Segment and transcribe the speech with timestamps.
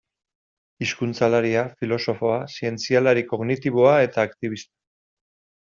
[0.85, 4.77] Hizkuntzalaria, filosofoa, zientzialari kognitiboa eta aktibista.